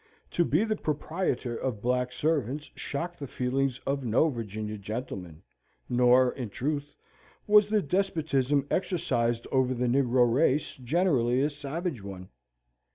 [0.31, 5.43] To be the proprietor of black servants shocked the feelings of no Virginian gentleman;
[5.87, 6.95] nor, in truth,
[7.45, 12.29] was the despotism exercised over the negro race generally a savage one.